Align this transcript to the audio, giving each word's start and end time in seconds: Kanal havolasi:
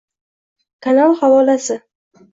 Kanal 0.87 1.15
havolasi: 1.21 1.81